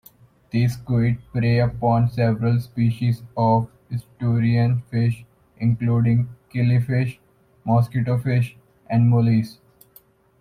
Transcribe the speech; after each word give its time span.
The 0.49 0.67
squid 0.67 1.19
prey 1.31 1.59
upon 1.59 2.09
several 2.09 2.59
species 2.59 3.21
of 3.37 3.69
estuarine 3.91 4.81
fish, 4.89 5.23
including: 5.57 6.27
killifish, 6.51 7.19
mosquitofish 7.67 8.55
and 8.89 9.07
mollies. 9.11 9.59